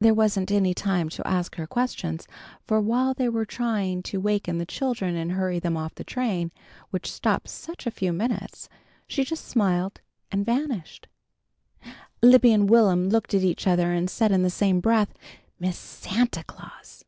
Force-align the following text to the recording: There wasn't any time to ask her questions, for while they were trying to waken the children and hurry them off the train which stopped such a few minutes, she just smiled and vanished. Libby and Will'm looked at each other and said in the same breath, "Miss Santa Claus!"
There 0.00 0.12
wasn't 0.12 0.50
any 0.52 0.74
time 0.74 1.08
to 1.08 1.26
ask 1.26 1.54
her 1.56 1.66
questions, 1.66 2.28
for 2.62 2.78
while 2.78 3.14
they 3.14 3.30
were 3.30 3.46
trying 3.46 4.02
to 4.02 4.20
waken 4.20 4.58
the 4.58 4.66
children 4.66 5.16
and 5.16 5.32
hurry 5.32 5.58
them 5.60 5.78
off 5.78 5.94
the 5.94 6.04
train 6.04 6.50
which 6.90 7.10
stopped 7.10 7.48
such 7.48 7.86
a 7.86 7.90
few 7.90 8.12
minutes, 8.12 8.68
she 9.06 9.24
just 9.24 9.46
smiled 9.46 10.02
and 10.30 10.44
vanished. 10.44 11.08
Libby 12.20 12.52
and 12.52 12.68
Will'm 12.68 13.08
looked 13.08 13.32
at 13.32 13.44
each 13.44 13.66
other 13.66 13.92
and 13.92 14.10
said 14.10 14.30
in 14.30 14.42
the 14.42 14.50
same 14.50 14.78
breath, 14.80 15.14
"Miss 15.58 15.78
Santa 15.78 16.44
Claus!" 16.44 17.06